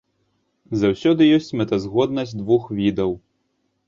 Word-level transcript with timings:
Заўсёды 0.83 1.27
ёсць 1.37 1.49
мэтазгоднасць 1.59 2.33
двух 2.39 2.63
відаў. 2.79 3.11